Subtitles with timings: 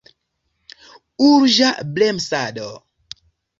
[1.27, 2.73] Urĝa bremsado!